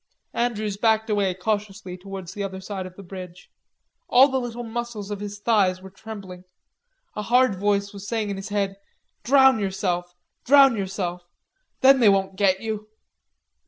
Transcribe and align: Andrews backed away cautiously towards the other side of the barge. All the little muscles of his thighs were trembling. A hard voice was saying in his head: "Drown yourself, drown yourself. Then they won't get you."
Andrews 0.33 0.77
backed 0.77 1.11
away 1.11 1.31
cautiously 1.35 1.95
towards 1.95 2.33
the 2.33 2.41
other 2.41 2.59
side 2.59 2.87
of 2.87 2.95
the 2.95 3.03
barge. 3.03 3.51
All 4.09 4.29
the 4.29 4.39
little 4.39 4.63
muscles 4.63 5.11
of 5.11 5.19
his 5.19 5.37
thighs 5.37 5.79
were 5.83 5.91
trembling. 5.91 6.43
A 7.15 7.21
hard 7.21 7.59
voice 7.59 7.93
was 7.93 8.07
saying 8.07 8.31
in 8.31 8.37
his 8.37 8.49
head: 8.49 8.77
"Drown 9.23 9.59
yourself, 9.59 10.15
drown 10.43 10.75
yourself. 10.75 11.27
Then 11.81 11.99
they 11.99 12.09
won't 12.09 12.35
get 12.35 12.61
you." 12.61 12.87